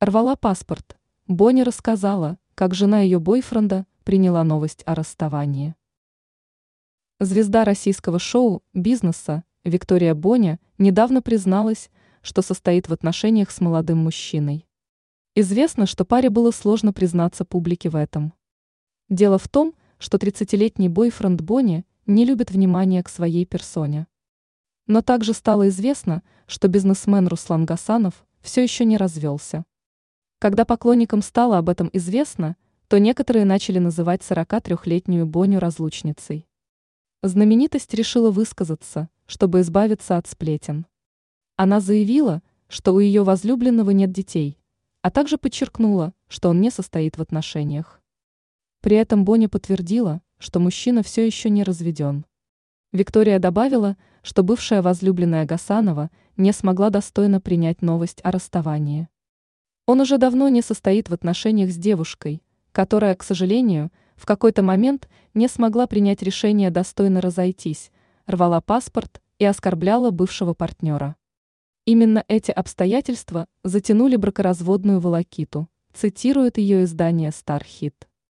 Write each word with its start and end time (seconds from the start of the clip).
Рвала 0.00 0.36
паспорт. 0.36 0.96
Бонни 1.26 1.62
рассказала, 1.62 2.38
как 2.54 2.72
жена 2.72 3.00
ее 3.00 3.18
бойфренда 3.18 3.84
приняла 4.04 4.44
новость 4.44 4.84
о 4.86 4.94
расставании. 4.94 5.74
Звезда 7.18 7.64
российского 7.64 8.20
шоу-бизнеса 8.20 9.42
Виктория 9.64 10.14
Боня 10.14 10.60
недавно 10.78 11.20
призналась, 11.20 11.90
что 12.22 12.42
состоит 12.42 12.88
в 12.88 12.92
отношениях 12.92 13.50
с 13.50 13.60
молодым 13.60 13.98
мужчиной. 13.98 14.68
Известно, 15.34 15.84
что 15.84 16.04
паре 16.04 16.30
было 16.30 16.52
сложно 16.52 16.92
признаться 16.92 17.44
публике 17.44 17.88
в 17.88 17.96
этом. 17.96 18.32
Дело 19.08 19.36
в 19.36 19.48
том, 19.48 19.74
что 19.98 20.16
30-летний 20.16 20.88
бойфренд 20.88 21.40
Бонни 21.40 21.84
не 22.06 22.24
любит 22.24 22.52
внимания 22.52 23.02
к 23.02 23.08
своей 23.08 23.44
персоне. 23.44 24.06
Но 24.86 25.02
также 25.02 25.32
стало 25.32 25.66
известно, 25.70 26.22
что 26.46 26.68
бизнесмен 26.68 27.26
Руслан 27.26 27.66
Гасанов 27.66 28.24
все 28.40 28.62
еще 28.62 28.84
не 28.84 28.96
развелся. 28.96 29.64
Когда 30.40 30.64
поклонникам 30.64 31.20
стало 31.20 31.58
об 31.58 31.68
этом 31.68 31.90
известно, 31.92 32.54
то 32.86 32.98
некоторые 32.98 33.44
начали 33.44 33.80
называть 33.80 34.20
43-летнюю 34.20 35.26
Боню 35.26 35.58
разлучницей. 35.58 36.46
Знаменитость 37.24 37.92
решила 37.94 38.30
высказаться, 38.30 39.08
чтобы 39.26 39.62
избавиться 39.62 40.16
от 40.16 40.28
сплетен. 40.28 40.86
Она 41.56 41.80
заявила, 41.80 42.40
что 42.68 42.94
у 42.94 43.00
ее 43.00 43.24
возлюбленного 43.24 43.90
нет 43.90 44.12
детей, 44.12 44.60
а 45.02 45.10
также 45.10 45.38
подчеркнула, 45.38 46.14
что 46.28 46.50
он 46.50 46.60
не 46.60 46.70
состоит 46.70 47.18
в 47.18 47.20
отношениях. 47.20 48.00
При 48.80 48.96
этом 48.96 49.24
Боня 49.24 49.48
подтвердила, 49.48 50.22
что 50.38 50.60
мужчина 50.60 51.02
все 51.02 51.26
еще 51.26 51.50
не 51.50 51.64
разведен. 51.64 52.24
Виктория 52.92 53.40
добавила, 53.40 53.96
что 54.22 54.44
бывшая 54.44 54.82
возлюбленная 54.82 55.46
Гасанова 55.46 56.12
не 56.36 56.52
смогла 56.52 56.90
достойно 56.90 57.40
принять 57.40 57.82
новость 57.82 58.20
о 58.22 58.30
расставании. 58.30 59.08
Он 59.88 60.02
уже 60.02 60.18
давно 60.18 60.50
не 60.50 60.60
состоит 60.60 61.08
в 61.08 61.14
отношениях 61.14 61.70
с 61.70 61.76
девушкой, 61.76 62.42
которая, 62.72 63.14
к 63.14 63.22
сожалению, 63.22 63.90
в 64.16 64.26
какой-то 64.26 64.62
момент 64.62 65.08
не 65.32 65.48
смогла 65.48 65.86
принять 65.86 66.22
решение 66.22 66.70
достойно 66.70 67.22
разойтись, 67.22 67.90
рвала 68.26 68.60
паспорт 68.60 69.22
и 69.38 69.46
оскорбляла 69.46 70.10
бывшего 70.10 70.52
партнера. 70.52 71.16
Именно 71.86 72.22
эти 72.28 72.50
обстоятельства 72.50 73.46
затянули 73.64 74.16
бракоразводную 74.16 75.00
волокиту, 75.00 75.70
цитирует 75.94 76.58
ее 76.58 76.84
издание 76.84 77.32
«Стархит». 77.32 78.07